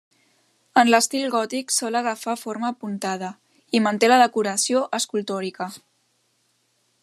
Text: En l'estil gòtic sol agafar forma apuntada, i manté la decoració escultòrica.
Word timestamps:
En 0.81 0.87
l'estil 0.93 1.27
gòtic 1.35 1.73
sol 1.75 1.97
agafar 1.99 2.35
forma 2.45 2.71
apuntada, 2.75 3.31
i 3.79 3.83
manté 3.89 4.09
la 4.13 4.19
decoració 4.23 4.81
escultòrica. 5.01 5.69